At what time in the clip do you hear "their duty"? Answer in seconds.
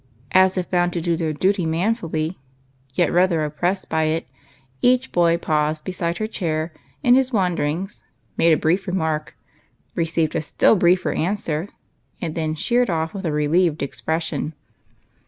1.15-1.63